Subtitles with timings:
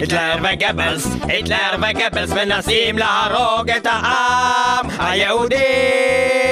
[0.00, 6.43] היטלר וגבלס, היטלר וגבלס מנסים להרוג את העם היהודי!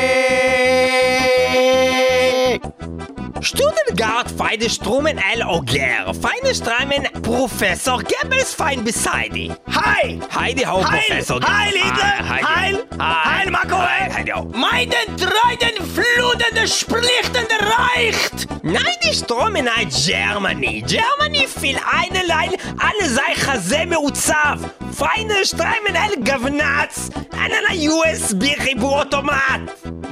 [4.03, 9.57] Stuttgart, feine Strummen all Auger, feine Strummen Professor Goebbels fein beside.
[9.68, 10.18] Hi!
[10.35, 12.18] Heidi Hau, Professor Heil Hitler!
[12.18, 13.77] Ah, heil, Hi, Hi ah, heil Marco!
[13.77, 14.45] Hi, heil, heil.
[14.54, 18.49] Meiden, treiden, flutende, splichtende Reicht!
[18.64, 20.82] Nein, die Strummen ein Germany.
[20.84, 24.59] Germany viel eine Leil, alle sei Chase meuzaf.
[24.93, 29.61] Feine Strummen all Gavnatz, einer USB-Ribu-Automat.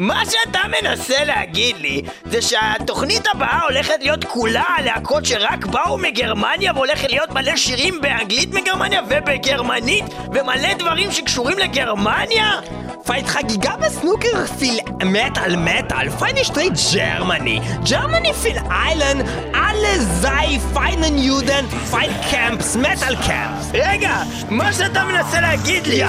[0.00, 6.72] מה שאתה מנסה להגיד לי זה שהתוכנית הבאה הולכת להיות כולה להקות שרק באו מגרמניה
[6.74, 12.60] והולכת להיות מלא שירים באנגלית מגרמניה ובגרמנית ומלא דברים שקשורים לגרמניה?
[13.04, 17.60] פייט חגיגה בסנוקר פיל מטאל מטאל, פיינה שטרייט ג'רמני.
[17.91, 19.18] ג'רמני פיל איילן,
[19.54, 23.70] alle sei feinen Juden, fein קמפס, מטאל קמפס.
[23.74, 24.16] רגע,
[24.50, 26.02] מה שאתה מנסה להגיד לי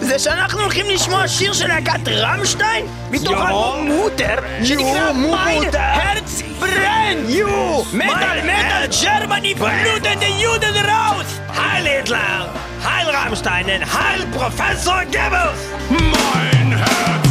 [0.00, 2.86] זה שאנחנו הולכים לשמוע שיר של להקת רמשטיין?
[3.10, 3.46] מתוך יו.
[3.46, 5.78] אלבום מוטר שנקרא מו- מיין מוטר.
[5.80, 7.28] הרץ ברנד!
[7.30, 7.82] יו!
[7.92, 11.37] מטאל מטאל ג'רמני פלוטן דה יודן ראוס!
[11.58, 12.48] Heil Hitler,
[12.84, 15.60] Heil Rammsteinen, Heil Professor Goebbels!
[15.90, 17.27] Mein Herz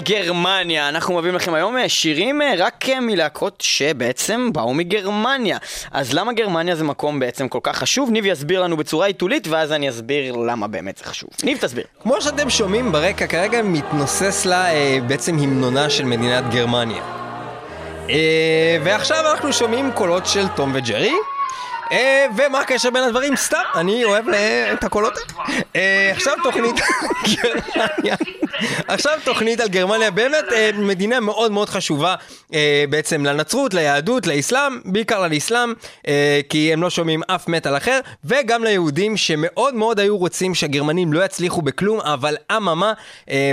[0.00, 5.58] מטאל גרמניה, אנחנו מביאים לכם היום אה, שירים אה, רק אה, מלהקות שבעצם באו מגרמניה.
[5.92, 8.10] אז למה גרמניה זה מקום בעצם כל כך חשוב?
[8.10, 11.30] ניב יסביר לנו בצורה עיתולית, ואז אני אסביר למה באמת זה חשוב.
[11.42, 11.84] ניב תסביר.
[12.02, 17.02] כמו שאתם שומעים ברקע כרגע מתנוסס לה אה, בעצם המנונה של מדינת גרמניה.
[18.10, 21.14] אה, ועכשיו אנחנו שומעים קולות של תום וג'רי.
[21.92, 23.36] אה, ומה הקשר בין הדברים?
[23.36, 24.24] סתם, אני אוהב
[24.72, 25.18] את הקולות.
[25.76, 28.16] אה, עכשיו תוכנית על גרמניה.
[28.88, 32.14] עכשיו תוכנית על גרמניה, באמת אה, מדינה מאוד מאוד חשובה
[32.90, 35.72] בעצם לנצרות, ליהדות, לאסלאם, בעיקר לאסלאם,
[36.48, 41.24] כי הם לא שומעים אף מטאל אחר, וגם ליהודים שמאוד מאוד היו רוצים שהגרמנים לא
[41.24, 42.92] יצליחו בכלום, אבל אממה,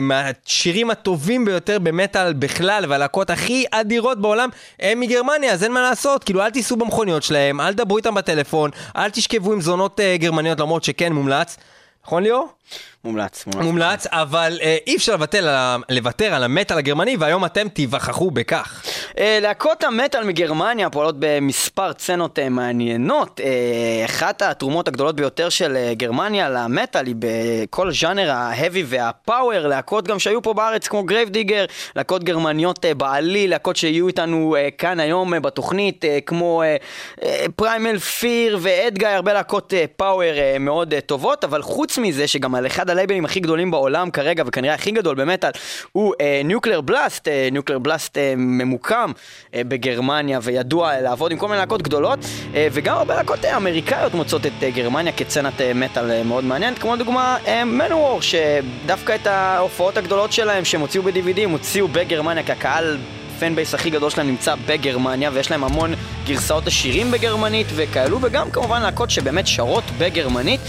[0.01, 4.49] מהשירים הטובים ביותר במטאל בכלל, והלהקות הכי אדירות בעולם,
[4.79, 8.69] הם מגרמניה, אז אין מה לעשות, כאילו אל תיסעו במכוניות שלהם, אל תדברו איתם בטלפון,
[8.95, 11.57] אל תשכבו עם זונות אה, גרמניות, למרות שכן מומלץ.
[12.05, 12.47] נכון ליאור?
[13.03, 13.65] מומלץ, מומלץ.
[13.65, 15.15] מומלץ, אבל אה, אי אפשר
[15.47, 18.83] ה- לוותר על המטאל הגרמני, והיום אתם תיווכחו בכך.
[19.19, 23.41] אה, להקות המטאל מגרמניה פועלות במספר סצנות אה, מעניינות.
[23.43, 29.67] אה, אחת התרומות הגדולות ביותר של גרמניה למטאל היא בכל ז'אנר ה heavy וה power,
[29.67, 31.65] להקות גם שהיו פה בארץ כמו Grave Digger,
[31.95, 36.63] להקות גרמניות בעלי, להקות שיהיו איתנו כאן היום בתוכנית, כמו
[37.55, 42.89] Primal Fear ו Edguy, הרבה להקות power מאוד טובות, אבל חוץ מזה שגם על אחד
[42.89, 45.51] הלייבלים הכי גדולים בעולם כרגע, וכנראה הכי גדול במטאל,
[45.91, 46.13] הוא
[46.45, 49.06] Nuclear Blast, Nuclear Blast ממוקם
[49.53, 52.19] אה, בגרמניה וידוע אה, לעבוד עם כל מיני להקות גדולות,
[52.55, 56.43] אה, וגם הרבה להקות אה, אמריקאיות מוצאות את אה, גרמניה כסצנת אה, מטאל אה, מאוד
[56.43, 62.43] מעניינת, כמו לדוגמה Manowar, שדווקא את ההופעות הגדולות שלהם שהם הוציאו ב-DVD, הם הוציאו בגרמניה,
[62.43, 62.97] כי הקהל...
[63.37, 65.93] ה fan base הכי גדול שלהם נמצא בגרמניה ויש להם המון
[66.25, 70.61] גרסאות השירים בגרמנית וכאלו וגם כמובן להקות שבאמת שרות בגרמנית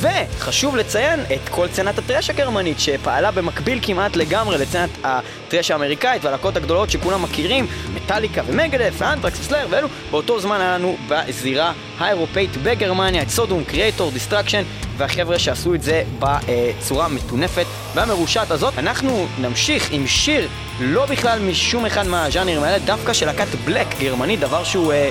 [0.00, 5.70] וחשוב לציין את כל סצנת ה thrash הגרמנית שפעלה במקביל כמעט לגמרי לסצנת ה thrash
[5.70, 10.60] האמריקאית והלהקות הגדולות שכולם מכירים Metallica ו Megadeth ו Anthrax ו Slayer ואלו באותו זמן
[10.60, 14.62] היה לנו בזירה האירופאית בגרמניה את Sodom, Kreator, Destruction
[14.96, 18.78] והחבר'ה שעשו את זה בצורה המטונפת והמרושעת הזאת.
[18.78, 20.48] אנחנו נמשיך עם שיר
[20.80, 25.08] לא בכלל משום אחד מהז'אנרים האלה, דווקא של להקת בלק גרמנית, דבר שהוא אה,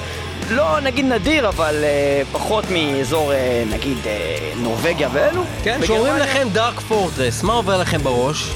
[0.50, 5.44] לא נגיד נדיר, אבל אה, פחות מאזור אה, נגיד אה, נורבגיה ואלו.
[5.64, 8.50] כן, כשאומרים לכם דארק פורטרס, מה עובר לכם בראש?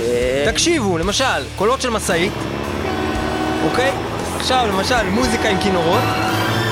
[0.00, 1.24] אה, תקשיבו, למשל,
[1.56, 2.32] קולות של משאית,
[3.70, 3.92] אוקיי?
[4.36, 6.02] עכשיו, למשל, מוזיקה עם כינורות,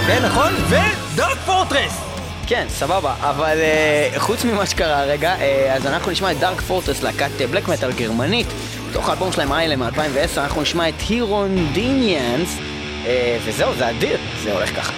[0.06, 0.52] כן, נכון?
[0.68, 2.06] ודארק פורטרס!
[2.48, 5.40] כן, סבבה, אבל uh, חוץ ממה שקרה הרגע, uh,
[5.76, 8.46] אז אנחנו נשמע את דארק פורטרס, להקת בלק מטאל גרמנית,
[8.96, 13.08] מתוך האלבום שלהם איילם מ-2010, אנחנו נשמע את הירונדיניאנס, uh,
[13.44, 14.92] וזהו, זה אדיר, זה הולך ככה.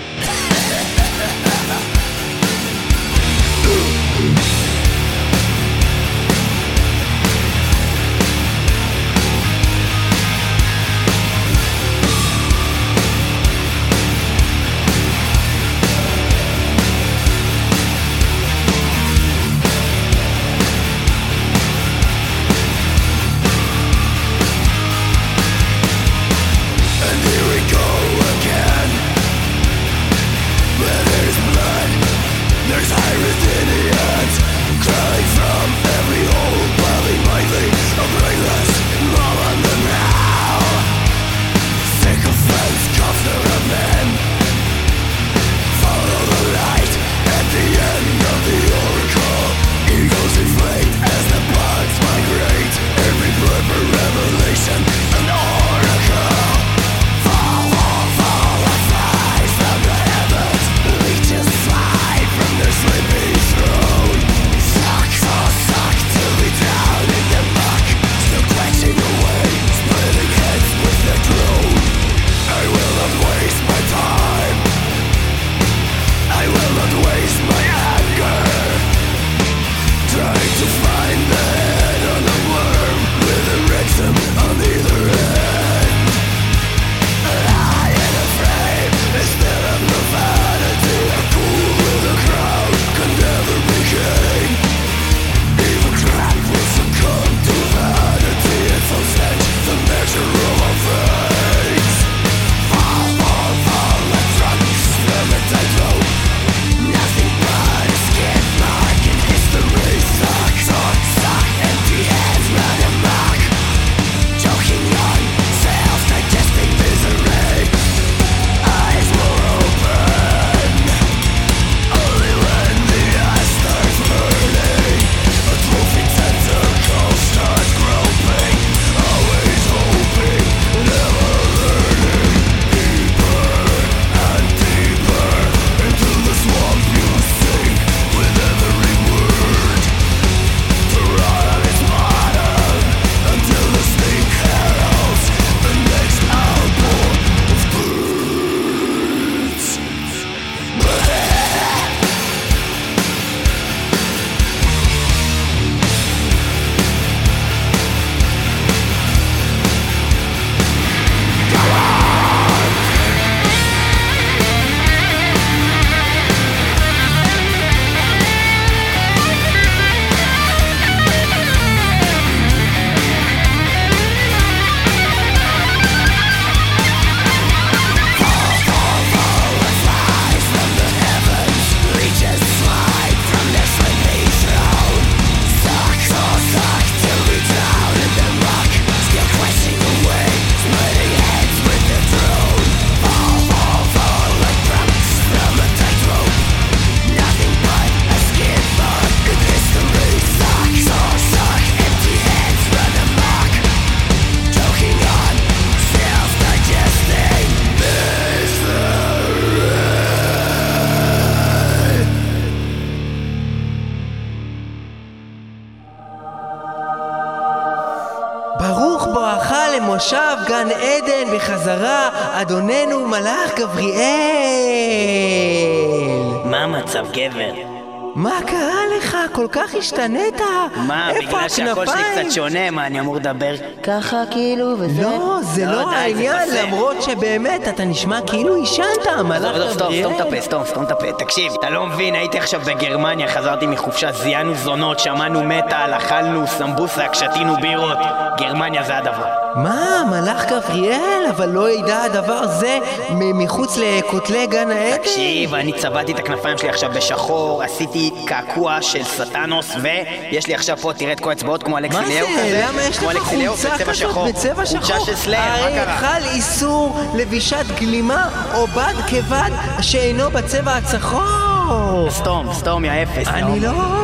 [229.78, 230.40] השתנית?
[230.76, 232.24] מה, בגלל שהקול שלי?
[232.24, 235.02] קצת שונה, מה, אני אמור לדבר ככה כאילו, וזה?
[235.02, 236.48] לא, זה לא די, העניין.
[236.54, 240.20] למרות שבאמת אתה נשמע כאילו עישנת, מלאך עזוב, סתום, סתום את.
[240.20, 241.12] הפה, סתום, סתום את הפה.
[241.12, 247.14] תקשיב, אתה לא מבין, הייתי עכשיו בגרמניה, חזרתי מחופשה, זיינו זונות, שמענו מטאל, אכלנו סמבוסק,
[247.14, 247.98] שתינו בירות.
[248.38, 249.37] גרמניה זה הדבר.
[249.54, 251.26] מה, מלאך גבריאל?
[251.36, 252.78] אבל לא ידע הדבר זה
[253.14, 254.96] מחוץ לכותלי גן העדן?
[254.96, 260.76] תקשיב, אני צבעתי את הכנפיים שלי עכשיו בשחור, עשיתי קעקוע של סטנוס, ויש לי עכשיו
[260.76, 262.32] פה, תראה את כל האצבעות כמו אלכסי מה ליאו זה?
[262.32, 262.66] כזה.
[262.68, 263.80] למה יש לך חולצה כזאת.
[263.80, 264.24] בצבע שחור?
[264.24, 265.96] חולצה של סלאר, מה הרי קרה?
[265.96, 269.50] חל איסור לבישת גלימה או בד כבד
[269.80, 272.10] שאינו בצבע הצחור.
[272.10, 273.28] סתום, סתום, יא אפס.
[273.28, 273.60] אני.
[273.60, 273.97] לא.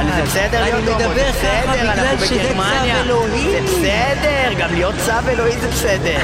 [0.00, 3.00] אבל זה בסדר אני להיות הומו, זה בסדר, אנחנו בגלל שזה צו בגרמניה.
[3.00, 3.50] אלוהי.
[3.50, 6.18] זה בסדר, גם להיות צו אלוהי זה בסדר.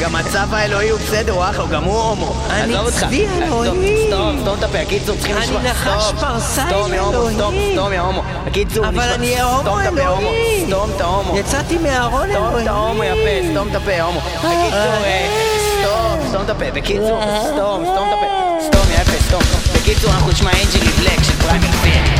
[0.00, 2.34] גם הצו האלוהי הוא בסדר, הוא אחלה, גם הוא הומו.
[2.50, 2.74] אני.
[2.90, 4.06] צבי סתום, אלוהי.
[4.06, 5.62] סתום, סתום את הפה, הקיצור צריכים אני לשמוע.
[5.62, 7.54] נחש סתום, פרסאי סתום, יא הומו, סתום.
[7.72, 8.22] סתום, יא הומו.
[8.46, 10.20] הקיצור, אבל אני סתום הפה, הומו.
[10.20, 10.64] אלוהי.
[10.66, 11.38] סתום את ההומו.
[11.38, 12.62] יצאתי מהארון סתום אלוהי.
[12.62, 14.20] את ההומו, יא פה, סתום את הפה, הומו.
[14.20, 15.28] בקיצור, אה,
[15.80, 16.70] סתום, סתום את הפה.
[16.70, 17.20] בקיצור,
[17.52, 18.66] סתום, סתום את הפה.
[18.66, 19.42] סתום, אפס, סתום.
[19.74, 22.15] בקיצור, אנחנו נשמע אנג'לי בלק של פריימר פייר.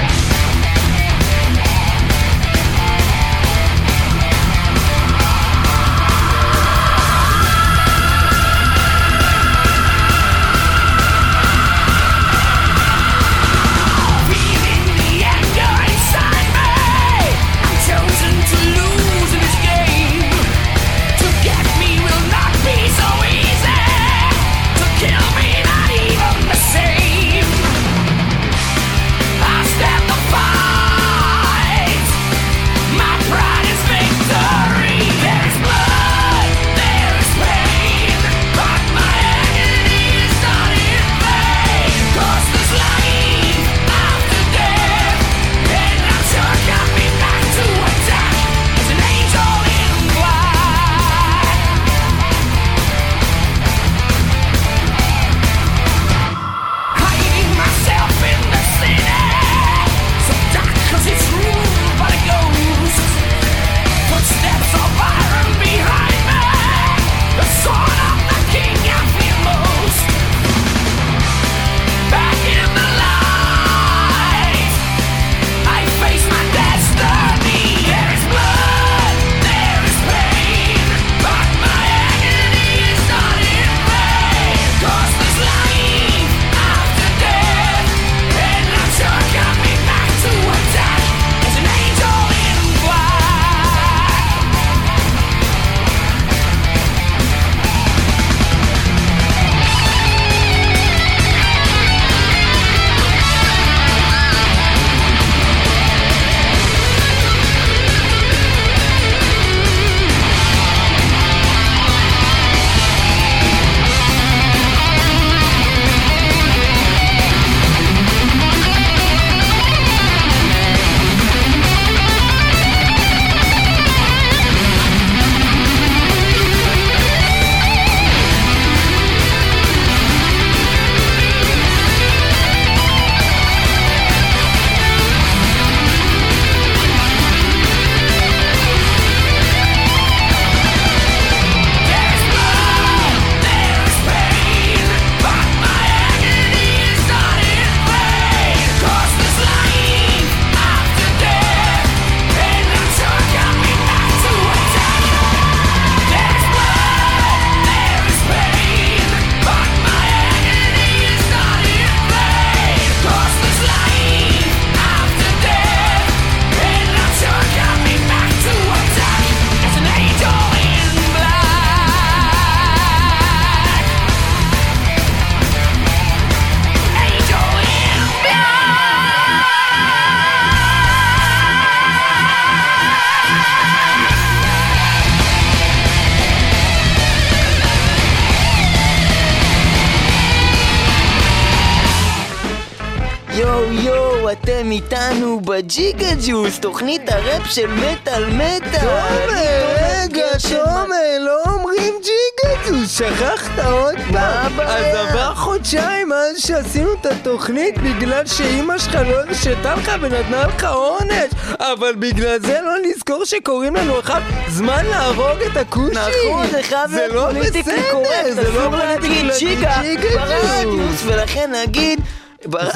[196.27, 198.81] ג'וס, תוכנית הראפ של מטאל מטאל.
[198.81, 204.61] תומר, רגע, תומר, לא אומרים ג'יגה רדיוס, שכחת עוד פעם?
[204.61, 210.65] אז עבר חודשיים מאז שעשינו את התוכנית בגלל שאימא שלך לא הרשתה לך ונתנה לך
[210.65, 211.31] עונש.
[211.59, 215.91] אבל בגלל זה לא נזכור שקוראים לנו עכשיו זמן להרוג את הכושי.
[215.91, 220.09] נכון, זה חייב זה להיות לא politically בסדר, correct, זה לא אסור להגיד ג'יגה ג'יגה,
[220.09, 222.01] ברדיוס, ולכן נגיד...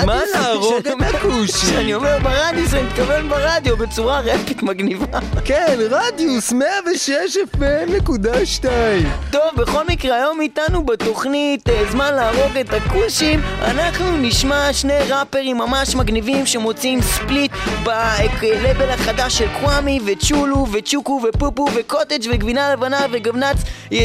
[0.02, 0.86] זמן להרוג את
[1.52, 5.06] כשאני אומר- ברדיוס, אני מתכוון ברדיו בצורה רפית מגניבה.
[5.44, 7.10] כן, רדיוס 106
[7.56, 8.64] FM.2
[9.30, 13.40] טוב, בכל מקרה, היום איתנו בתוכנית אה, זמן להרוג את הכושים.
[13.62, 17.52] אנחנו נשמע שני ראפרים ממש מגניבים שמוציאים ספליט
[18.40, 23.56] בלבל החדש של קוואמי וצ'ולו וצ'וקו ופופו וקוטג' וגבינה לבנה וגבנץ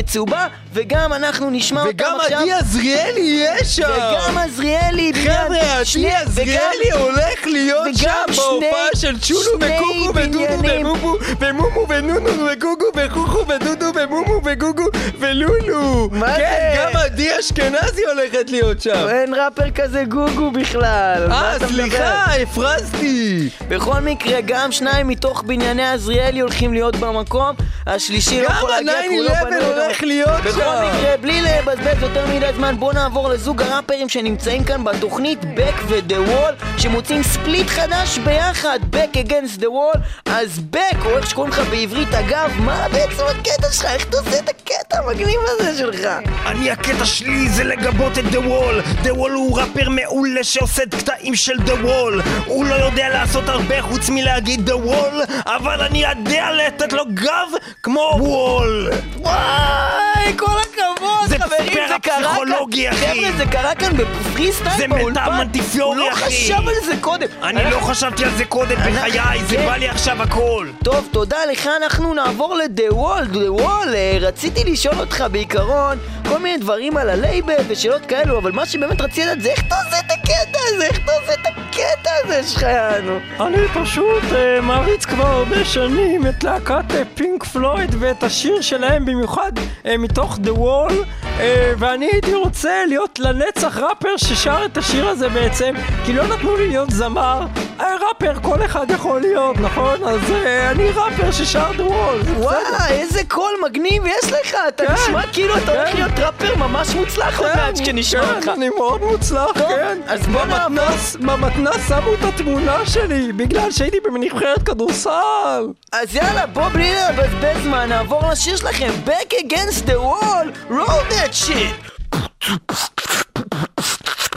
[0.05, 6.11] צהובה וגם אנחנו נשמע אותם וגם עכשיו עדי עזריאלי יהיה שם וגם עזריאלי חבר'ה, עדי
[6.15, 6.59] עזריאלי
[6.93, 10.63] וגם- הולך להיות וגם שם בהופעה של צ'ולו וקוקו ודודו.
[10.63, 14.83] ומומו ומומו ונונו וגוגו וחוכו ודודו ומומו וגוגו
[15.19, 16.81] ולולו מה כן, זה?
[16.81, 21.55] גם עדי אשכנזי הולכת להיות שם אין ראפר כזה גוגו בכלל אה?
[21.67, 27.55] סליחה, הפרזתי בכל מקרה, גם שניים מתוך בנייני עזריאלי הולכים להיות במקום,
[27.87, 29.59] השלישי לא יכול להגיע כי הוא לא ה-9-11 בנוי.
[29.61, 30.85] גם- הולך להיות בכל.
[30.85, 36.29] מקרה, בלי לבזבז יותר מדי זמן, בואו נעבור לזוג הראפרים שנמצאים כאן בתוכנית Back ו-The
[36.29, 39.99] Wall, שמוצאים ספליט חדש ביחד, Back Against the Wall.
[40.25, 43.85] אז Back, או איך שקוראים לך בעברית, אגב, מה בעצם הקטע שלך?
[43.85, 46.07] איך אתה עושה את הקטע המגניב הזה שלך?
[46.45, 50.95] אני הקטע שלי זה לגבות את The Wall The Wall הוא ראפר מעולה שעושה את
[50.95, 56.03] קטעים של The Wall הוא לא יודע לעשות הרבה חוץ מלהגיד The Wall אבל אני
[56.03, 57.47] יודע לתת לו גב
[57.83, 63.05] כמו wall וואי, כל הכבוד, זה חברים, זה קרה פסיכולוגי, כאן, אחי.
[63.05, 64.87] חבר'ה, זה קרה כאן בפרי סטייל זה.
[64.87, 66.25] מטעם אנטיפיורי, הוא לא אחי.
[66.25, 67.27] חשב על זה קודם.
[67.43, 69.65] אני לא חשבתי על זה קודם בחיי זה כן.
[69.65, 72.55] בא לי עכשיו הכל טוב, תודה לך, אנחנו נעבור
[72.89, 73.35] Wall.
[73.35, 75.97] The Wall, אה, רציתי לשאול אותך בעיקרון
[76.29, 79.75] כל מיני דברים על הלייבל ושאלות כאלו, אבל מה שבאמת רציתי לדעת זה איך אתה
[79.85, 83.19] עושה את הקטע הזה, איך אתה עושה את הקטע הזה שלך, יענו.
[83.39, 89.05] אני פשוט אה, מעריץ כבר הרבה שנים את להקת אה, פינק פלויד ואת השיר שלהם
[89.05, 89.51] במיוחד
[89.85, 90.93] אה, מתוך The Wall
[91.39, 95.73] אה, ואני הייתי רוצה להיות לנצח ראפר ששר את השיר הזה בעצם
[96.05, 97.45] כי לא נתנו לי להיות זמר
[97.79, 100.03] אה, ראפר כל אחד יכול להיות, נכון?
[100.03, 102.29] אז אה, אני ראפר ששר The Wall.
[102.37, 105.77] וואי, איזה קול מגניב יש לך, אתה כן, נשמע כאילו אתה כן.
[105.77, 108.47] הולך להיות ראפר ממש מוצלח עוד מעט כשנשמע כן, אותך.
[108.57, 109.97] אני מאוד מוצלח, טוב, כן.
[110.07, 115.67] אז בוא במתנ"ס, במתנ"ס שמו את התמונה שלי בגלל שהייתי בנבחרת כדורסל.
[115.91, 120.24] אז יאללה, בוא בלי לבזבז זמן, נעבור לשיר שלכם, Back Against the Wall,
[120.69, 121.75] roll that shit!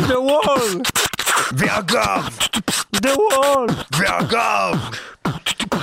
[0.08, 0.82] The Wall,
[1.58, 2.38] ואגב
[2.96, 4.76] The Wall, ואגב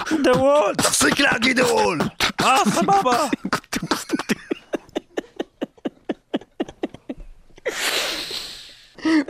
[0.10, 0.76] The Wall.
[0.78, 2.00] תפסיק להגיד The Wall
[2.42, 3.26] אה, סבבה.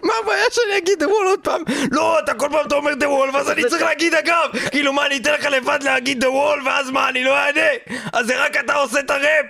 [0.03, 1.63] מה הבעיה שאני אגיד The Wall עוד פעם?
[1.91, 5.05] לא, אתה כל פעם אתה אומר The Wall ואז אני צריך להגיד אגב כאילו מה
[5.05, 7.99] אני אתן לך לבד להגיד The Wall ואז מה אני לא אענה?
[8.13, 9.45] אז זה רק אתה עושה את הראפ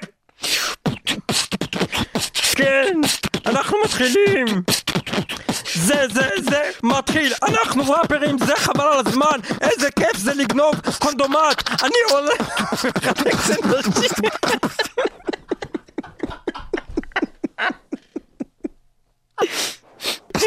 [2.56, 3.00] כן,
[3.46, 4.46] אנחנו מתחילים.
[5.76, 7.34] זה, זה, זה, מתחיל.
[7.44, 9.40] אנחנו ראפרים, זה חבל על הזמן.
[9.62, 11.84] איזה כיף זה לגנוב קונדומט.
[11.84, 12.76] אני הולך...
[13.48, 14.30] סנדוויצ'ים.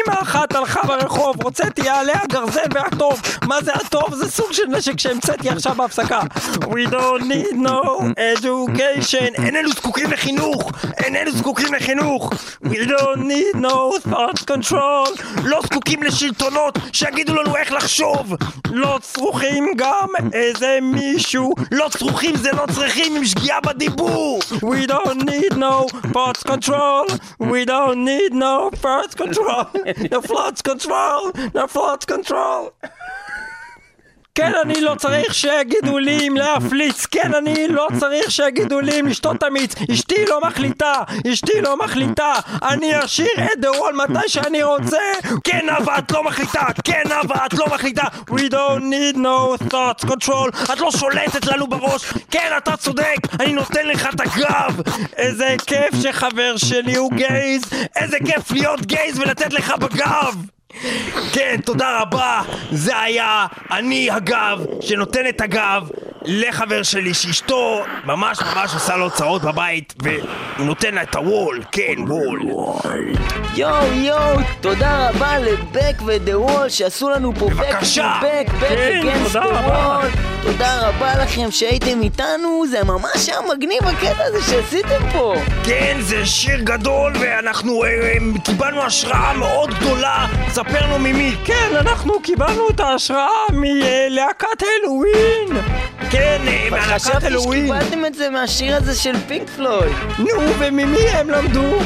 [0.07, 3.21] אמא אחת הלכה ברחוב, הוצאתי עליה גרזן והטוב.
[3.47, 4.15] מה זה הטוב?
[4.15, 6.19] זה סוג של נשק שהמצאתי עכשיו בהפסקה.
[6.53, 9.43] We don't need no education.
[9.43, 10.71] איננו זקוקים לחינוך
[11.03, 12.33] איננו זקוקים לחינוך
[12.63, 15.21] We don't need no thought control.
[15.43, 18.35] לא זקוקים לשלטונות שיגידו לנו איך לחשוב
[18.71, 21.53] לא צריכים גם איזה מישהו.
[21.71, 27.05] לא צריכים זה לא צריכים עם שגיאה בדיבור We don't need no thought control.
[27.39, 29.65] We don't need no thought control.
[30.11, 31.31] No flood's control!
[31.53, 32.73] No flood's control!
[34.39, 39.07] כן, אני לא צריך שיגידו לי אם להפליץ, כן, אני לא צריך שיגידו לי אם
[39.07, 40.93] לשתות אמיץ, אשתי לא מחליטה,
[41.33, 44.97] אשתי לא מחליטה, אני אשאיר את דה וול מתי שאני רוצה,
[45.43, 48.03] כן אבל את לא מחליטה כן אבל את לא מחליטה.
[48.29, 52.13] We don't need no thought control, את לא שולטת לנו בראש.
[52.31, 54.81] כן אתה צודק אני נותן לך את הגב.
[55.17, 57.61] איזה כיף שחבר שלי הוא גייז,
[57.95, 60.58] איזה כיף להיות גייז ולתת לך בגב
[61.33, 62.41] כן, תודה רבה.
[62.71, 65.89] זה היה אני הגב שנותן את הגב.
[66.25, 71.95] לחבר שלי שאשתו ממש ממש עושה לו צרות בבית והוא נותן לה את הוול, כן,
[72.07, 72.41] וול.
[73.55, 78.19] יואו יואו, תודה רבה לבק ודה וול שעשו לנו פה בק בבקשה.
[78.23, 79.39] בק, בק כן, אגנסט דה.
[79.39, 80.09] וול.
[80.41, 85.35] תודה רבה לכם שהייתם איתנו, זה ממש היה מגניב הקטע הזה שעשיתם פה.
[85.63, 90.27] כן, זה שיר גדול ואנחנו אה, אה, קיבלנו השראה מאוד גדולה.
[90.49, 91.35] ספר לו ממי.
[91.45, 95.63] כן, אנחנו קיבלנו את ההשראה מלהקת הלואוין!
[96.11, 97.67] כן, אה, מהלהקת אלוהים.
[97.67, 99.95] שקיבלתם את זה מהשיר הזה של פינק פלויד.
[100.19, 100.27] נו,
[100.59, 101.79] וממי הם למדו?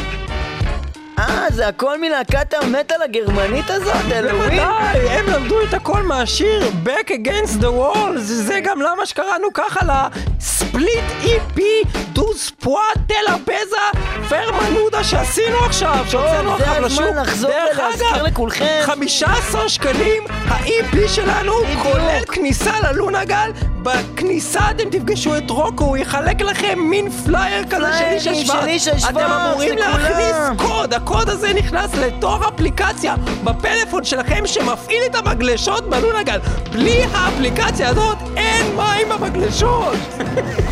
[1.20, 4.40] אה, זה הכל מלהקת המטאל הגרמנית הזאת, אלוהים?
[4.40, 9.80] בוודאי, הם למדו את הכל מהשיר Back Against the Wall, זה, גם למה שקראנו ככה
[9.86, 11.62] לספליט EP
[12.14, 17.16] דוז פואט דלה בזה פרמנודה שעשינו עכשיו, שהוצאנו זה עכשיו הזמן לשוק.
[17.16, 18.82] לחזור דרך ולהזכיר אגב, לכולכם.
[18.82, 23.52] 15 שקלים, ה-EP שלנו כולל כניסה ללונגל,
[23.84, 28.30] בכניסה אתם תפגשו את רוקו, הוא יחלק לכם מין פלייר כזה של
[28.66, 28.88] איש.
[28.88, 29.78] השבט, אתם אמורים.
[29.78, 36.40] להכניס קוד, הקוד הזה נכנס לתוך אפליקציה בפלאפון שלכם שמפעיל את המגלשות בלונגל.
[36.72, 39.98] בלי האפליקציה הזאת אין מים במגלשות!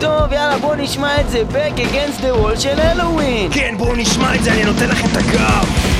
[0.00, 3.52] טוב, יאללה, בואו נשמע את זה Back Against the Wall של Helloween.
[3.52, 5.97] כן, בואו נשמע את זה, אני נותן לכם את הגב.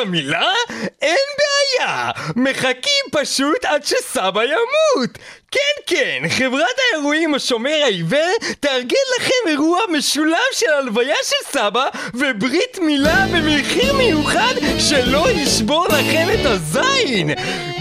[0.00, 0.52] המילה?
[1.02, 2.10] אין בעיה!
[2.36, 5.10] מחכים פשוט עד שסבא ימות!
[5.50, 12.78] כן כן, חברת האירועים השומר העיוור תארגן לכם אירוע משולב של הלוויה של סבא וברית
[12.82, 17.30] מילה במחיר מיוחד שלא ישבור לכם את הזין!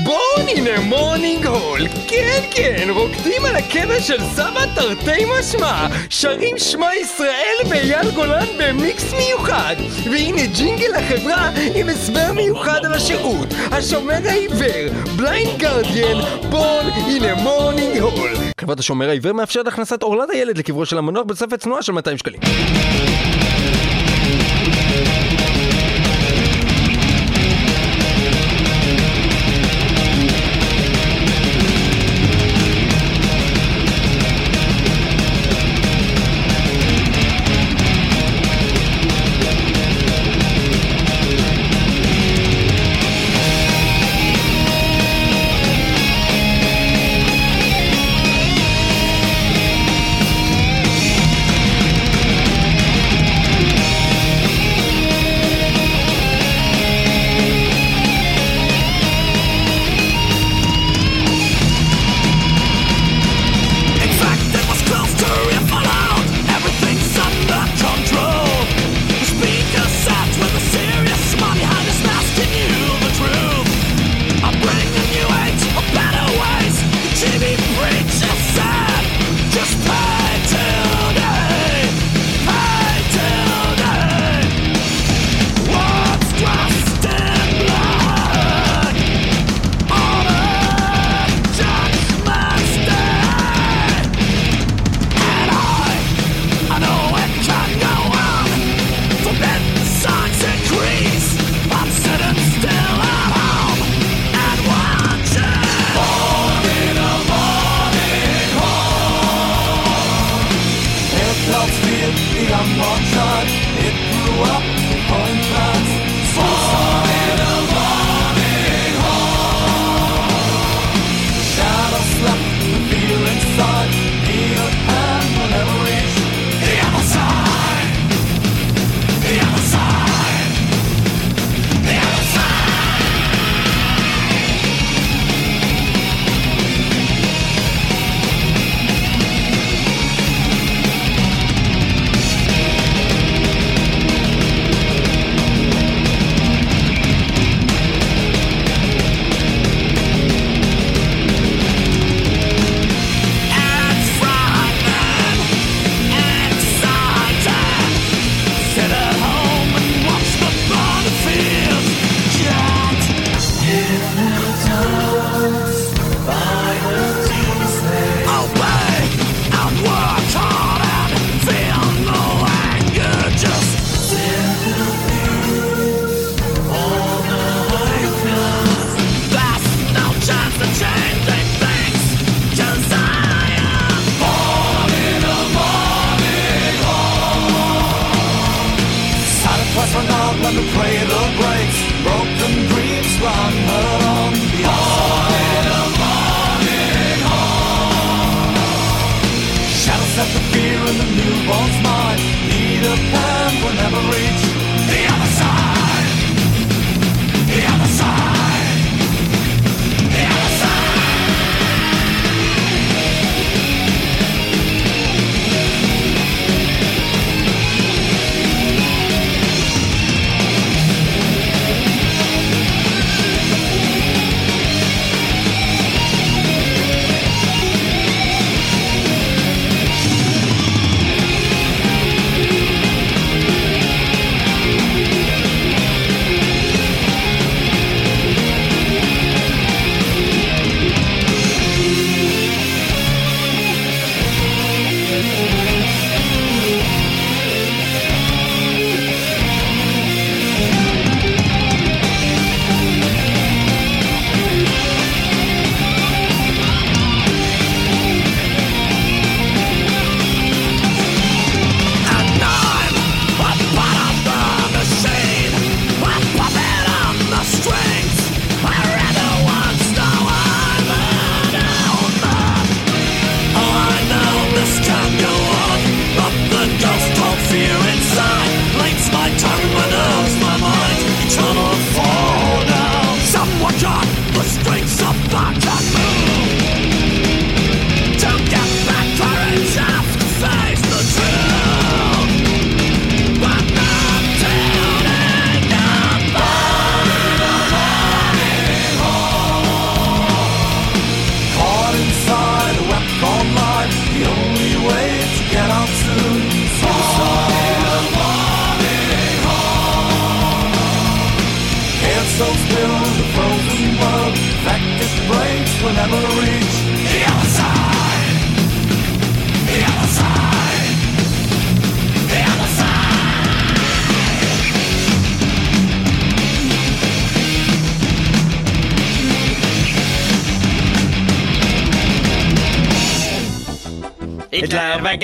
[0.09, 6.95] בואו הנה mourning hall, כן כן, רוקדים על הקבר של סבא תרתי משמע, שרים שמע
[6.95, 9.75] ישראל ואייל גולן במיקס מיוחד,
[10.11, 17.42] והנה ג'ינגל לחברה עם הסבר מיוחד על השירות, השומר העיוור, Blind Guardian, Born in a
[17.42, 18.31] Mourning Hall.
[18.61, 22.39] חברת השומר העיוור מאפשרת הכנסת עורלת הילד לקברו של המנוח בתוספת צנועה של 200 שקלים.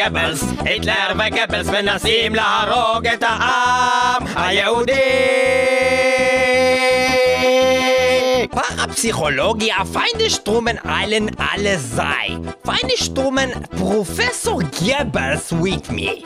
[0.05, 5.74] וגבלס, היטלר וגבלס מנסים להרוג את העם היהודי!
[9.05, 12.39] Parapsychologia, feine Strömen allen alle sei.
[12.63, 16.23] Feine Strömen, Professor Goebbels with me.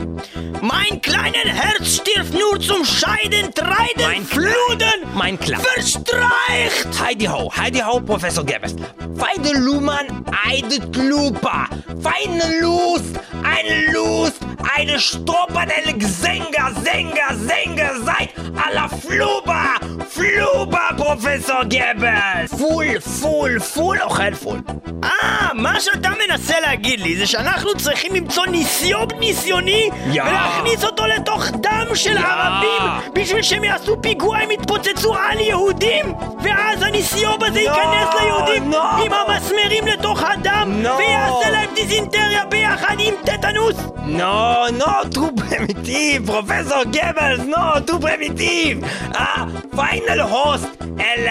[0.62, 5.60] Mein kleinen Herz stirbt nur zum Scheiden, Treiden, Mein Fluden, Klein, mein Klein.
[5.60, 6.88] verstreicht!
[7.02, 8.74] Heidi ho, Heidi ho, Professor Goebbels.
[9.16, 11.68] Feine Luhmann, eidet Lupa.
[12.02, 14.38] Feine Lust, eine Lust,
[14.74, 19.74] eine Stropanelle Sänger, Sänger, Sänger seid aller Fluba,
[20.08, 22.50] Fluba, Professor Goebbels.
[22.70, 24.60] פול, פול, פול אוכל פול.
[25.04, 30.22] אה, מה שאתה מנסה להגיד לי זה שאנחנו צריכים למצוא ניסיון ניסיוני יא.
[30.22, 32.20] ולהכניס אותו לתוך דם של יא.
[32.20, 38.76] ערבים בשביל שהם יעשו פיגוע הם יתפוצצו על יהודים ואז הניסיון הזה ייכנס ליהודים נו.
[39.04, 40.96] עם המסמרים לתוך הדם נו.
[40.98, 43.76] ויעשה להם דיזינטריה ביחד עם טטנוס
[44.10, 48.84] No, no, tu primitiv, Professor Goebbels, no, tu primitiv.
[49.14, 49.46] Ah,
[49.78, 50.66] final host,
[50.98, 51.28] el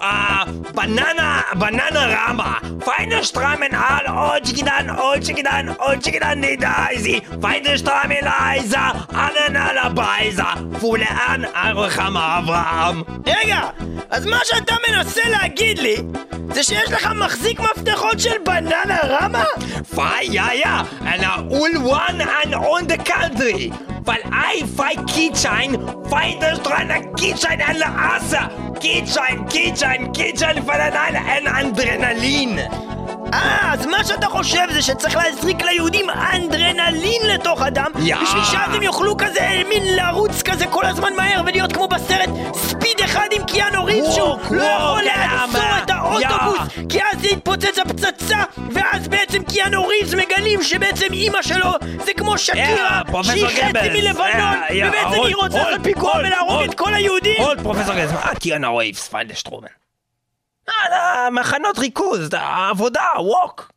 [0.00, 0.46] ah,
[0.82, 2.60] banana, banana rama.
[2.86, 7.20] Feine Strammen al, olchigidan, olchigidan, olchigidan, ne daisy.
[7.42, 8.84] Feine Strammen leisa,
[9.24, 10.48] anen alabaisa.
[10.80, 13.04] Fule an, aruchama Abraham.
[13.26, 13.60] רגע,
[14.10, 15.96] אז מה שאתה מנסה להגיד לי
[16.54, 19.44] זה שיש לך מחזיק מפתחות של בננה רמה?
[19.94, 20.76] Fai, ja, ja,
[21.10, 23.72] and uh, all one and on the country.
[24.04, 25.76] weil I fight Keychain,
[26.10, 28.50] weiter Strander Kitschein an der Asse.
[28.80, 32.60] Kitschein, Kitschein, Kitschein, von einer an Adrenalin.
[33.32, 38.16] אה, אז מה שאתה חושב זה שצריך להזריק ליהודים אנדרנלין לתוך הדם יא.
[38.22, 43.00] בשביל שאז הם יוכלו כזה מין לרוץ כזה כל הזמן מהר ולהיות כמו בסרט ספיד
[43.04, 45.78] אחד עם קיאנו ריב ווק, שהוא לא יכול ווק, לעצור?
[45.84, 46.82] את האוטובוס יא.
[46.88, 51.70] כי אז זה יתפוצץ הפצצה ואז בעצם קיאנו ריבס מגלים שבעצם אימא שלו
[52.04, 53.88] זה כמו שקירה פרופסור שהיא חצי.
[53.88, 54.56] מלבנון
[54.86, 56.68] ובעצם הולד, היא רוצה הולד, לעשות פיגוע הולד, ולהרוג הולד.
[56.70, 59.81] את כל היהודים עוד פרופסור גזמן, קיאנה ווייבס, פיין שטרומן.
[60.68, 63.70] אה, מחנות ריכוז, העבודה, ווק.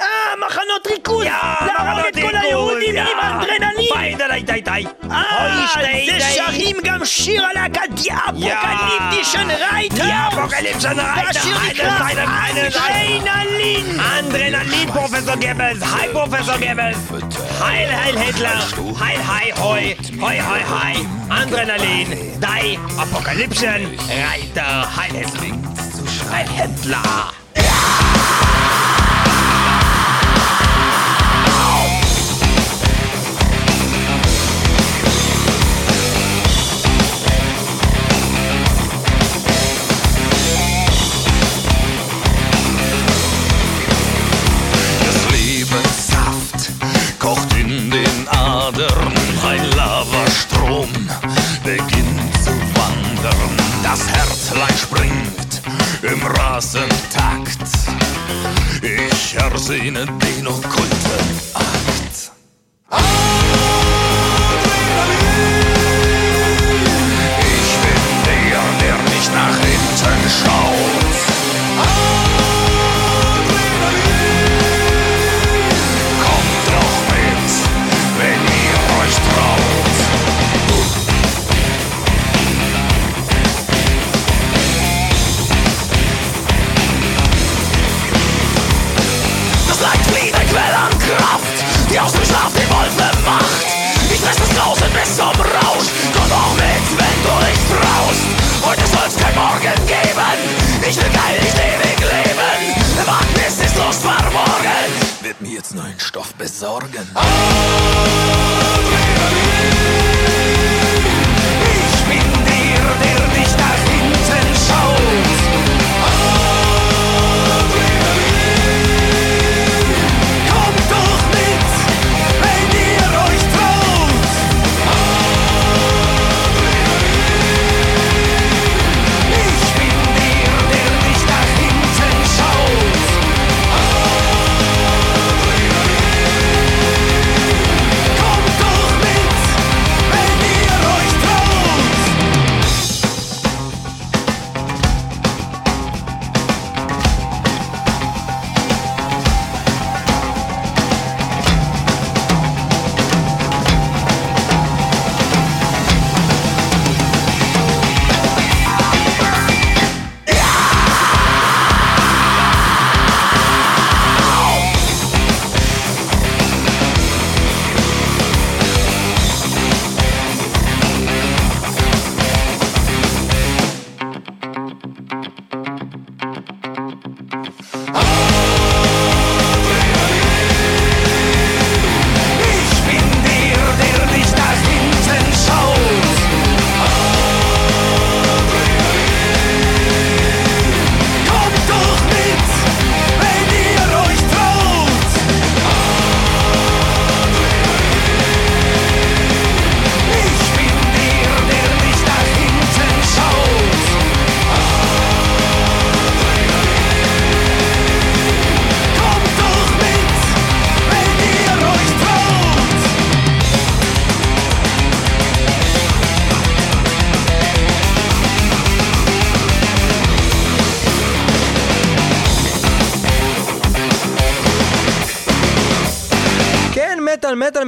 [0.00, 0.06] אה,
[0.46, 1.32] מחנות ריכוז יא,
[1.66, 4.84] להרוג את כל היהודים עם אנדרנלין פיין די די די.
[5.10, 6.20] אה, זה די.
[6.34, 10.04] שרים גם שיר הלהקה דיאפוקליפטישן רייטר!
[10.04, 13.98] דיאפוקליפטישן רייטר, והשיר eine, נקרא eine, eine, אנדרנלין!
[14.18, 15.80] Adrenalin, Professor Goebbels.
[15.82, 16.98] Hi, Professor Goebbels.
[17.60, 18.58] Heil, heil, Hitler.
[19.02, 19.96] Heil, hi, hoi.
[20.20, 20.94] Hoi, hoi, hi.
[21.30, 22.08] Adrenalin.
[22.40, 23.96] Die Apokalypsen.
[24.08, 25.87] Reiter.
[26.30, 27.32] ein Händler.
[59.68, 60.97] sine dino con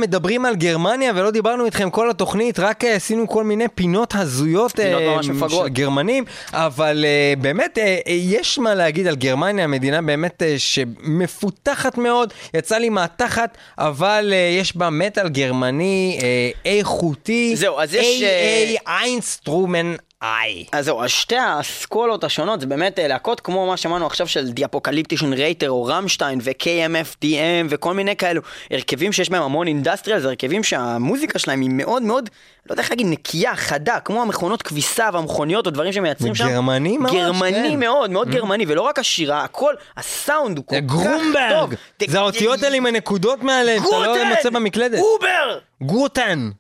[0.01, 4.71] מדברים על גרמניה ולא דיברנו איתכם כל התוכנית, רק אה, עשינו כל מיני פינות הזויות
[4.77, 5.23] פינות אה.
[5.23, 5.33] של
[5.69, 11.99] גרמנים, אבל אה, באמת אה, אה, יש מה להגיד על גרמניה, מדינה באמת אה, שמפותחת
[11.99, 17.57] מאוד, יצא לי מהתחת, אבל אה, יש בה מטאל גרמני אה, איכותי.
[17.57, 19.05] זהו, אז יש, אה, A.A.
[19.05, 20.65] אינסטרומן איי.
[20.73, 24.51] אז זהו, אז שתי האסכולות השונות זה באמת אה, להקות כמו מה שאמרנו עכשיו של
[24.51, 30.29] Die Apokalyptischen Reiter או רמשטיין ו-KMFDM וכל מיני כאלו הרכבים שיש בהם המון industrial, זה
[30.29, 32.31] הרכבים שהמוזיקה שלהם היא מאוד מאוד,
[32.67, 36.47] לא יודע איך להגיד, נקייה, חדה, כמו המכונות כביסה והמכוניות או דברים שמייצרים שם.
[36.47, 37.81] וגרמני ממש, גרמני כן.
[37.81, 41.03] מאוד, מאוד גרמני, ולא רק השירה, הכל, הסאונד הוא כל כך טוב.
[41.03, 41.75] גרומברג!
[42.07, 44.29] זה האותיות האלה עם הנקודות מעליהן, שאתה לא guten!
[44.29, 44.99] מוצא במקלדת.
[44.99, 45.59] über!
[45.83, 46.51] guten!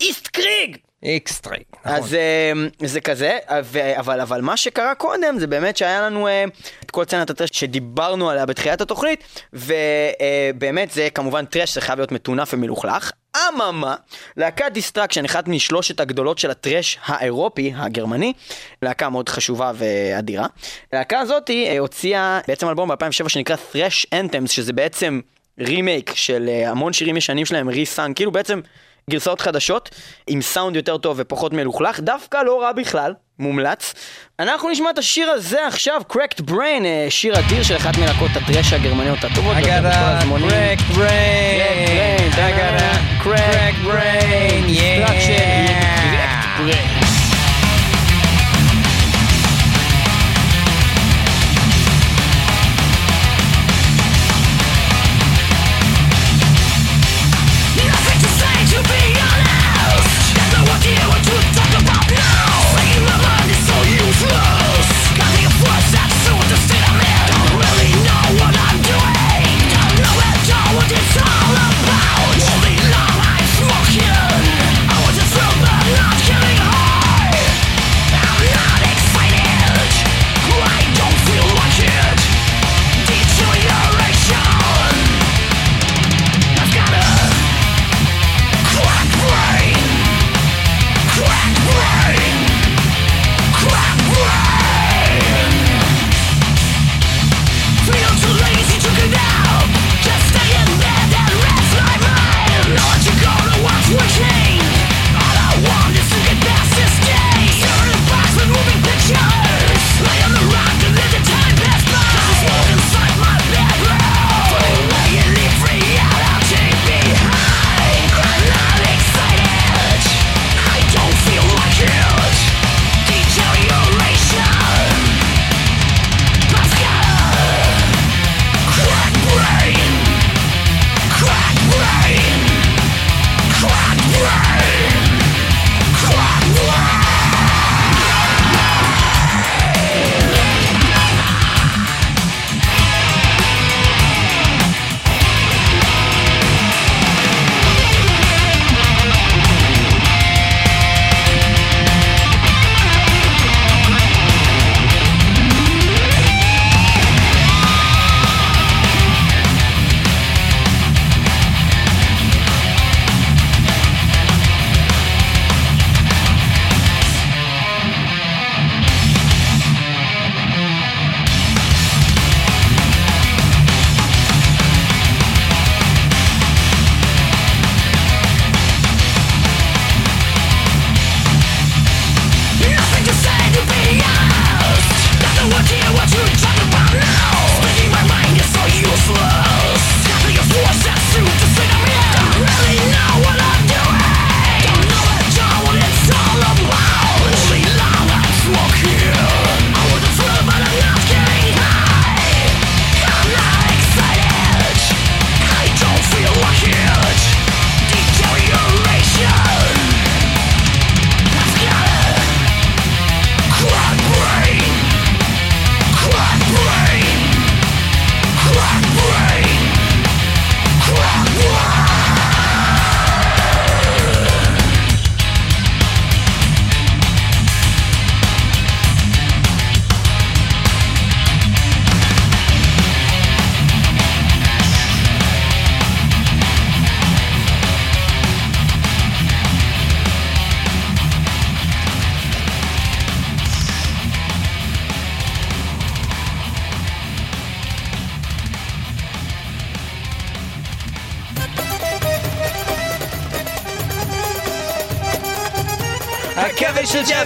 [0.00, 0.76] ist Krieg!
[1.04, 1.58] אקסטרי.
[1.84, 1.92] נכון.
[1.96, 2.52] אז אה,
[2.86, 3.38] זה כזה,
[3.96, 6.44] אבל, אבל מה שקרה קודם זה באמת שהיה לנו אה,
[6.84, 12.12] את כל סצנת הטרש שדיברנו עליה בתחילת התוכנית, ובאמת זה כמובן טרש, זה חייב להיות
[12.12, 13.12] מטונף ומלוכלך.
[13.36, 13.94] אממה,
[14.36, 18.32] להקת Destruction, אחת משלושת הגדולות של הטרש האירופי, הגרמני,
[18.82, 20.46] להקה מאוד חשובה ואדירה.
[20.92, 25.20] הלהקה הזאת אה, הוציאה בעצם אלבום ב-2007 שנקרא Thrash Anthems, שזה בעצם
[25.58, 28.60] רימייק של אה, המון שירים ישנים שלהם, ריסאן, כאילו בעצם
[29.10, 29.90] גרסאות חדשות,
[30.26, 33.94] עם סאונד יותר טוב ופחות מלוכלך, דווקא לא רע בכלל, מומלץ.
[34.38, 38.72] אנחנו נשמע את השיר הזה עכשיו, Cracked Brain, אה, שיר אדיר של אחת מלהקות הטרש
[38.72, 39.56] הגרמניות הטובות.
[39.56, 40.48] Got בכל הזמנים.
[40.48, 42.32] cracked brain.
[42.34, 44.64] Cracked brain, cracked brain.
[44.66, 46.12] Destruction, Yeah.
[46.14, 47.01] Cracked brain.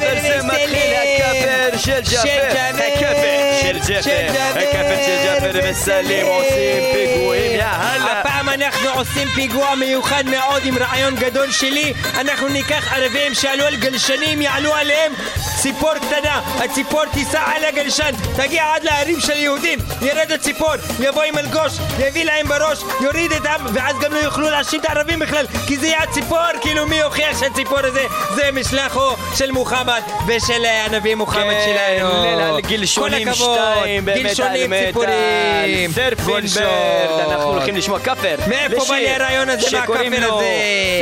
[0.07, 7.52] ג'אבר זה מתחיל הכפר של ג'אבר, הכפר של ג'אבר, הכפר של ג'אבר וסלים עושים פיגועים,
[7.52, 8.20] יאללה.
[8.20, 11.92] הפעם אנחנו עושים פיגוע מיוחד מאוד עם רעיון גדול שלי.
[12.20, 15.12] אנחנו ניקח ערבים שעלו על גלשנים יעלו עליהם.
[15.62, 18.11] ציפור קטנה הציפור תיסע על הגלשן.
[18.36, 19.78] תגיע עד להרים של יהודים.
[20.02, 24.80] ירד הציפור יבוא עם אלגוש יביא להם בראש יוריד אותם ואז גם לא יוכלו להאשים
[24.80, 26.38] את הערבים בכלל כי זה יהיה הציפור.
[26.61, 28.04] כאילו מי יוכיח שהציפור הזה
[28.34, 29.95] זה משלחו של מוחמד
[30.26, 33.34] ושל אה, הנביא מוחמד כן, שלנו גלשונים.
[33.34, 38.36] שתיים, באמת גלשונים ציפורים סרפינברד, אנחנו הולכים לשמוע כפר.
[38.47, 40.47] מאיפה בא לי הרעיון הזה, מה שקוראים הכפר לו הזה?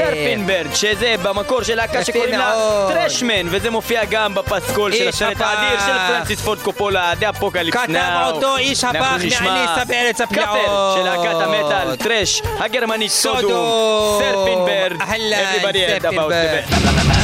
[0.05, 2.55] סרפינברד, שזה במקור של להקה שקוראים לה.
[2.89, 5.47] טרשמן, וזה מופיע גם בפסקול של הסרט הפח.
[5.47, 8.27] האדיר של פרנסיס פורד קופולה, The Apocalypse כתב Now.
[8.27, 10.49] אותו איש הפח מאליסה בארץ הפלאות.
[10.49, 14.23] כפר של להקת המטאל, טרש, הגרמנית סודום, סודום.
[14.23, 15.39] סרפינברד, אהלן,
[16.01, 17.24] סרפינברד.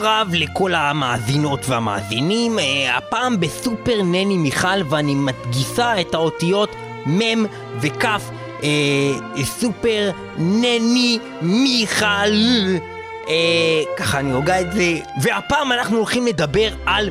[0.00, 6.76] רב לכל המאזינות והמאזינים, אה, הפעם בסופר נני מיכל ואני מדגיסה את האותיות
[7.06, 7.44] מ'
[7.80, 8.04] וכ'
[8.62, 12.06] אה, סופר נני מיכל.
[13.28, 14.98] אה, ככה אני הוגה את זה.
[15.22, 17.10] והפעם אנחנו הולכים לדבר על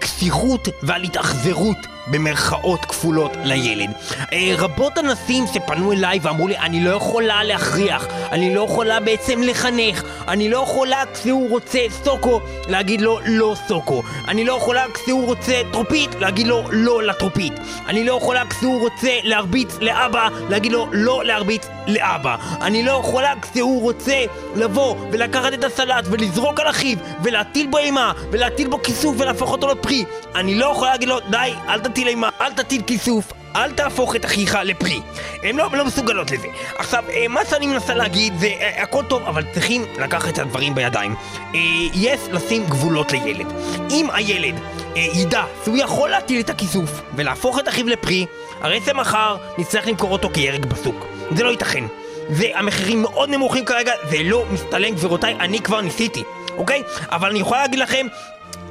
[0.00, 3.90] קשיחות ועל התאכזרות במרכאות כפולות לילד.
[4.32, 9.42] אה, רבות אנסים שפנו אליי ואמרו לי, אני לא יכולה להכריח, אני לא יכולה בעצם
[9.42, 15.26] לחנך, אני לא יכולה כשהוא רוצה סוקו, להגיד לו לא סוקו, אני לא יכולה כשהוא
[15.26, 17.52] רוצה טרופית, להגיד לו לא לטרופית,
[17.86, 23.32] אני לא יכולה כשהוא רוצה להרביץ לאבא, להגיד לו לא להרביץ לאבא, אני לא יכולה
[23.42, 24.24] כשהוא רוצה
[24.56, 29.68] לבוא ולקחת את הסלט ולזרוק על אחיו ולהטיל בו אימה ולהטיל בו כיסוף ולהפוך אותו
[29.68, 30.04] לפרי,
[30.34, 34.24] אני לא יכולה להגיד לו די, אל תטיל אימה, אל תטיל כיסוף, אל תהפוך את
[34.24, 35.00] אחיך לפרי.
[35.42, 36.48] הן לא, לא מסוגלות לזה.
[36.78, 40.74] עכשיו, אה, מה שאני מנסה להגיד זה אה, הכל טוב, אבל צריכים לקחת את הדברים
[40.74, 41.14] בידיים.
[41.54, 41.60] אה,
[41.94, 43.46] יש לשים גבולות לילד.
[43.90, 44.54] אם הילד
[44.96, 48.26] אה, ידע שהוא יכול להטיל את הכיסוף ולהפוך את אחיו לפרי,
[48.60, 51.06] הרי זה מחר נצטרך למכור אותו כירק בסוק.
[51.30, 51.84] זה לא ייתכן.
[52.30, 56.22] זה המחירים מאוד נמוכים כרגע, זה לא מסתלם גבירותיי, אני כבר ניסיתי,
[56.56, 56.82] אוקיי?
[57.12, 58.06] אבל אני יכולה להגיד לכם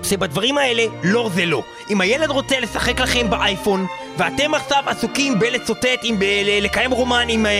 [0.03, 1.63] שבדברים האלה, לא זה לא.
[1.89, 3.87] אם הילד רוצה לשחק לכם באייפון,
[4.18, 6.24] ואתם עכשיו עסוקים בלצוטט, עם ב-
[6.61, 7.51] לקיים רומן עם, אה,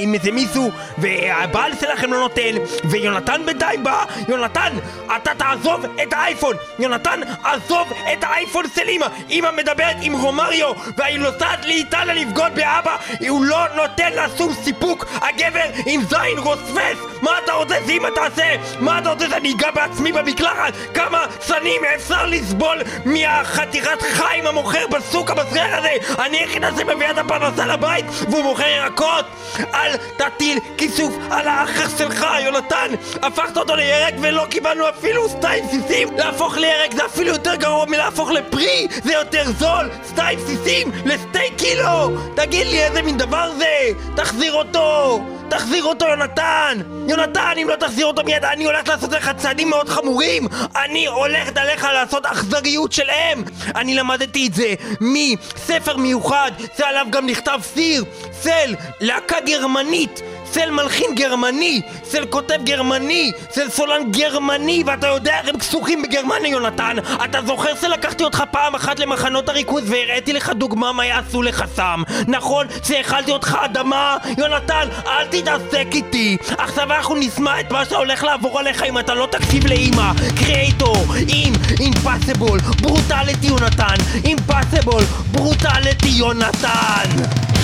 [0.00, 2.50] עם איזה מישהו, והבעל שלכם לא נותן,
[2.84, 4.72] ויונתן בינתיים בא, יונתן,
[5.16, 6.56] אתה תעזוב את האייפון!
[6.78, 9.06] יונתן, עזוב את האייפון של אמא!
[9.30, 12.96] אמא מדברת עם רומריו, והיא נוסעת לאיטליה לבגוד באבא,
[13.28, 15.04] הוא לא נותן לה שום סיפוק!
[15.22, 16.98] הגבר עם זין רוספס!
[17.22, 18.54] מה אתה רוצה שאמא תעשה?
[18.80, 20.72] מה אתה רוצה שאני אגע בעצמי במקלחת?
[20.94, 25.88] כמה שנים אפשר לסבול מהחתיכת חיים המוכר בסוק המסריח הזה?
[26.18, 29.24] אני היחידה שמביאה את הפרנסה לבית והוא מוכר ירקות!
[29.74, 32.90] אל תטיל כיסוף על האחר שלך, יונתן!
[33.22, 36.08] הפכת אותו לירק ולא קיבלנו אפילו שתיים סיסים!
[36.16, 38.86] להפוך לירק זה אפילו יותר גרוע מלהפוך לפרי!
[39.04, 39.90] זה יותר זול!
[40.08, 42.10] שתיים סיסים לשתי קילו!
[42.36, 43.88] תגיד לי איזה מין דבר זה!
[44.16, 45.20] תחזיר אותו!
[45.48, 46.78] תחזיר אותו, יונתן!
[47.08, 50.48] יונתן, אם לא תחזיר אותו מיד, אני הולך לעשות לך צעדים מאוד חמורים!
[50.84, 53.42] אני הולכת עליך לעשות אכזריות של אם!
[53.76, 60.20] אני למדתי את זה מספר מיוחד, שעליו גם נכתב סיר, סל, להקה גרמנית!
[60.54, 66.50] סל מלחין גרמני, סל כותב גרמני, סל סולן גרמני, ואתה יודע איך הם כסוכים בגרמניה,
[66.50, 66.96] יונתן?
[67.24, 72.02] אתה זוכר שלקחתי אותך פעם אחת למחנות הריכוז והראיתי לך דוגמה מה יעשו לך שם?
[72.28, 74.16] נכון שהאכלתי אותך אדמה?
[74.38, 76.36] יונתן, אל תתעסק איתי!
[76.58, 80.12] עכשיו אנחנו נשמע את מה שהולך לעבור עליך אם אתה לא תקשיב לאימא!
[80.36, 83.96] קריאטור, עם, אימפסיבול, ברוטליטי יונתן!
[84.24, 85.02] אימפסיבול,
[85.32, 87.63] ברוטליטי יונתן!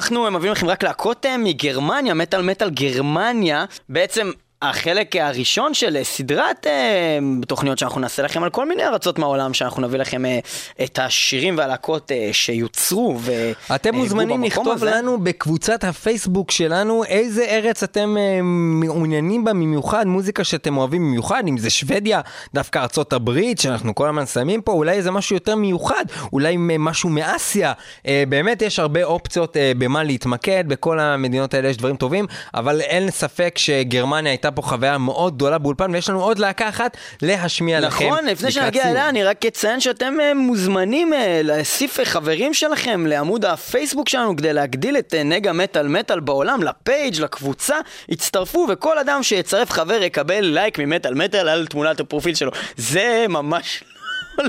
[0.00, 3.64] אנחנו מביאים לכם רק להקות אה, מגרמניה, מטאל מטאל גרמניה.
[3.88, 4.30] בעצם
[4.62, 9.54] החלק הראשון של אה, סדרת אה, תוכניות שאנחנו נעשה לכם על כל מיני ארצות מהעולם,
[9.54, 10.38] שאנחנו נביא לכם אה,
[10.84, 13.32] את השירים והלהקות אה, שיוצרו ו...
[13.74, 14.90] אתם אה, מוזמנים במקום לכתוב הזה.
[14.90, 21.42] לנו בקבוצת הפייסבוק שלנו איזה ארץ אתם אה, מעוניינים בה במיוחד, מוזיקה שאתם אוהבים במיוחד,
[21.48, 22.20] אם זה שוודיה,
[22.54, 26.84] דווקא ארצות הברית, שאנחנו כל הזמן שמים פה, אולי איזה משהו יותר מיוחד, אולי מ-
[26.84, 27.72] משהו מאסיה.
[28.06, 32.80] אה, באמת יש הרבה אופציות אה, במה להתמקד, בכל המדינות האלה יש דברים טובים, אבל
[32.80, 37.80] אין ספק שגרמניה הייתה פה חוויה מאוד גדולה באולפן, ויש לנו עוד להקה אחת להשמיע
[37.80, 38.06] לכם.
[38.06, 38.90] נכון, לפני שנגיע.
[38.90, 44.36] אליה, אני רק אציין שאתם אה, מוזמנים אה, להוסיף אה, חברים שלכם לעמוד הפייסבוק שלנו
[44.36, 47.76] כדי להגדיל את נגה מטאל מטאל בעולם, לפייג', לקבוצה,
[48.08, 52.50] יצטרפו, וכל אדם שיצרף חבר יקבל לייק ממטאל מטאל על תמונת הפרופיל שלו.
[52.76, 53.84] זה ממש...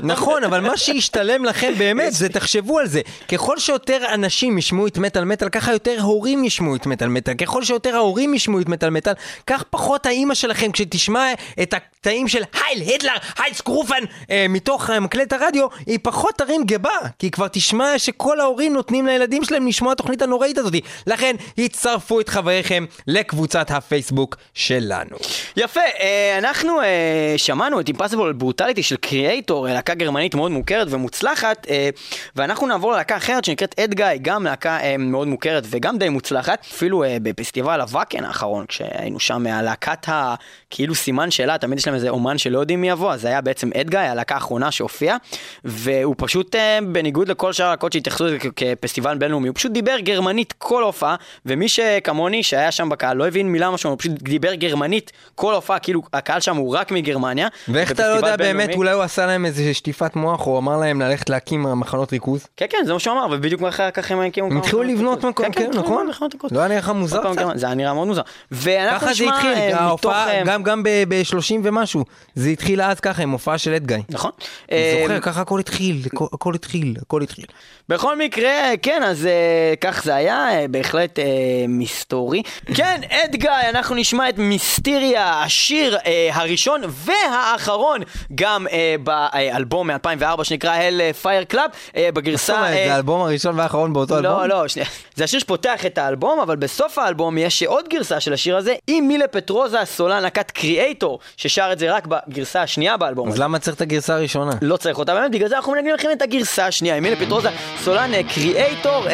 [0.12, 3.00] נכון, אבל מה שישתלם לכם באמת, זה תחשבו על זה.
[3.28, 7.34] ככל שיותר אנשים ישמעו את מטאל מטאל, ככה יותר הורים ישמעו את מטאל מטאל.
[7.34, 9.12] ככל שיותר ההורים ישמעו את מטאל מטאל,
[9.46, 11.32] כך פחות האימא שלכם, כשתשמע
[11.62, 16.64] את הקטעים של הייל היטלר, הייל סקרופן, אה, מתוך אה, מקלט הרדיו, היא פחות תרים
[16.64, 16.90] גבה.
[17.18, 20.74] כי היא כבר תשמע שכל ההורים נותנים לילדים שלהם לשמוע התוכנית הנוראית הזאת.
[21.06, 25.16] לכן, הצטרפו את חבריכם לקבוצת הפייסבוק שלנו.
[25.56, 31.66] יפה, אה, אנחנו אה, שמענו את אימפסיבול ברוטליטי של קריאייטור, להקה גרמנית מאוד מוכרת ומוצלחת,
[31.70, 31.88] אה,
[32.36, 37.04] ואנחנו נעבור ללהקה אחרת שנקראת אדגאי, גם להקה אה, מאוד מוכרת וגם די מוצלחת, אפילו
[37.04, 40.34] אה, בפסטיבל הוואקן האחרון, כשהיינו שם, הלהקת ה...
[40.70, 43.40] כאילו סימן שאלה, תמיד יש להם איזה אומן שלא יודעים מי יבוא, אז זה היה
[43.40, 45.16] בעצם אדגאי, הלהקה האחרונה שהופיעה,
[45.64, 50.54] והוא פשוט, אה, בניגוד לכל שאר הלהקות שהתייחסו לזה כפסטיבל בינלאומי, הוא פשוט דיבר גרמנית
[50.58, 51.16] כל הופעה,
[51.46, 55.78] ומי שכמוני, שהיה שם בקהל, לא הבין מילה משהו, הוא פשוט דיבר גרמנית כל הופעה,
[55.78, 57.48] כאילו הקהל שם הוא רק מגרמניה.
[57.68, 61.00] ואיך אתה לא יודע באמת, אולי הוא עשה להם איזה שטיפת מוח, או אמר להם
[61.00, 62.46] ללכת להקים מחנות ריכוז?
[62.56, 64.46] כן, כן, זה מה שהוא אמר, ובדיוק אחר כך הם הקימו...
[64.46, 65.24] הם התחילו לבנות.
[65.24, 66.08] מקום, כן, כן, התחילו נכון?
[66.50, 67.46] לא היה נראה מוזר קצת?
[67.54, 68.22] זה היה נראה מאוד מוזר.
[68.50, 69.80] ואנחנו ככה זה התחיל, אה.
[69.80, 72.04] ההופעה, אה, גם גם ב-30 ומשהו,
[72.34, 74.02] זה התחיל אז ככה עם הופעה של אדגאי.
[74.08, 74.30] נכון.
[74.70, 76.02] אני אה, זוכר, ככה הכל התחיל,
[76.32, 77.44] הכל התחיל, הכל התחיל.
[77.92, 81.24] בכל מקרה, כן, אז אה, כך זה היה, אה, בהחלט אה,
[81.68, 82.42] מסתורי.
[82.74, 88.00] כן, אדגאי, אנחנו נשמע את מיסטיריה, השיר אה, הראשון והאחרון,
[88.34, 91.56] גם אה, באלבום מ-2004 שנקרא Hell Fire Club,
[91.96, 92.56] אה, זאת בגרסה...
[92.56, 94.32] אומרת, זה האלבום הראשון והאחרון באותו אלבום?
[94.32, 94.88] לא, לא, שנייה.
[95.14, 99.08] זה השיר שפותח את האלבום, אבל בסוף האלבום יש עוד גרסה של השיר הזה, עם
[99.08, 103.28] מילה פטרוזה, הסולן להקת קריאייטור, ששר את זה רק בגרסה השנייה באלבום.
[103.28, 103.42] אז הזה.
[103.44, 104.52] למה צריך את הגרסה הראשונה?
[104.62, 107.48] לא צריך אותה באמת, בגלל זה אנחנו מנגנים לכם את הגרסה השנייה, עם מילה פטרוזה,
[107.84, 109.06] סולן Kreator,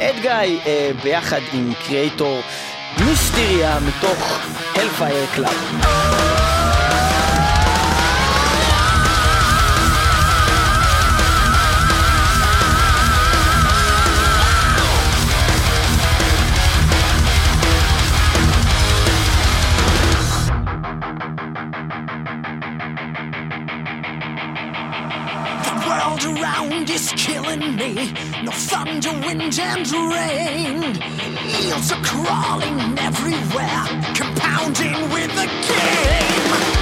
[0.00, 2.40] Edguy אה, ביחד עם Kreator
[2.98, 4.40] Mysteria מתוך
[4.74, 6.41] Hellfire Club.
[26.24, 28.12] World around is killing me.
[28.42, 30.96] No thunder, wind, and rain.
[31.64, 36.81] Eels are crawling everywhere, compounding with the game.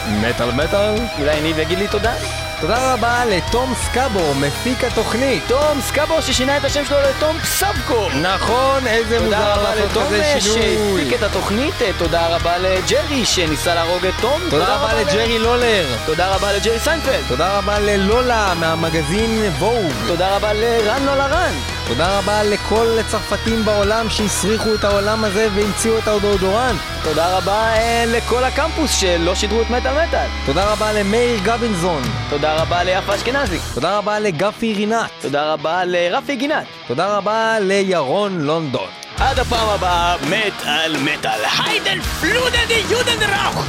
[0.10, 0.96] מטאל מטאל.
[1.20, 2.14] אולי ניב יגיד לי תודה?
[2.62, 5.44] תודה רבה לתום סקאבו, מפיק התוכנית.
[5.48, 8.10] תום סקאבו ששינה את השם שלו לתום סבקו.
[8.22, 11.06] נכון, איזה תודה מוזר רבה לעשות לתום כזה אה, שינוי.
[11.06, 14.42] שהפיק את התוכנית, אה, תודה רבה לג'רי שניסה להרוג את תום.
[14.50, 15.88] תודה רבה לג'רי לולר.
[16.06, 17.24] תודה רבה לג'רי סיינפלד.
[17.28, 19.82] תודה רבה ללולה מהמגזין וואו.
[20.08, 21.75] תודה רבה לרן לא לרן.
[21.88, 26.80] תודה רבה לכל הצרפתים בעולם שהסריחו את העולם הזה והמציאו את הדאודורנט.
[27.04, 30.28] תודה רבה אה, לכל הקמפוס שלא שידרו את מטאל מטאל.
[30.46, 32.02] תודה רבה למאיר גבינזון.
[32.30, 33.60] תודה רבה ליפה אשכנזי.
[33.74, 35.10] תודה רבה לגפי רינת.
[35.22, 36.66] תודה רבה לרפי גינת.
[36.88, 38.90] תודה רבה לירון לונדון.
[39.20, 41.40] עד הפעם הבאה, מטאל מטאל.
[41.66, 43.66] היידן פלודן די יודן ראוך.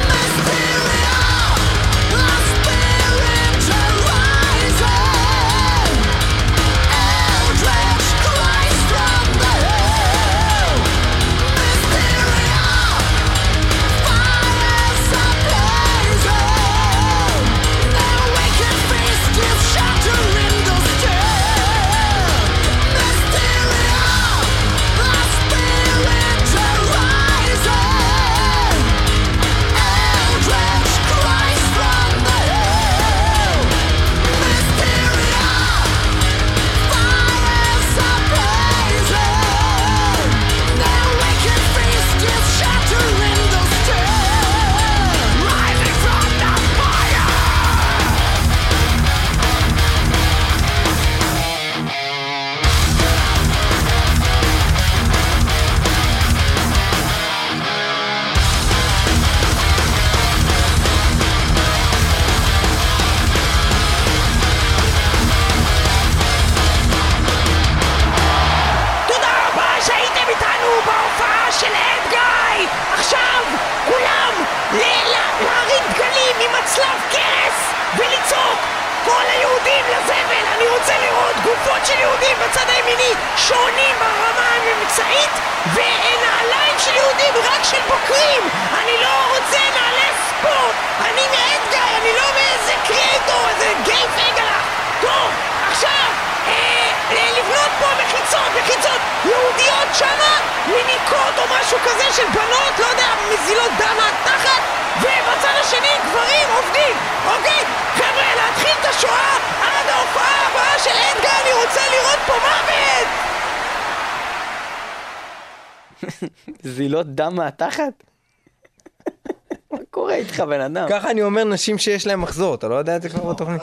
[121.17, 123.63] אני אומר נשים שיש להם מחזור, אתה לא יודע את זה כבר בתוכנית?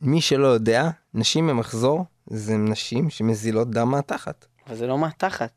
[0.00, 4.46] מי שלא יודע, נשים במחזור זה נשים שמזילות דם מהתחת.
[4.66, 5.50] אבל זה לא מהתחת.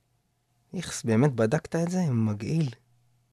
[0.73, 1.99] איכס, באמת בדקת את זה?
[2.09, 2.69] מגעיל.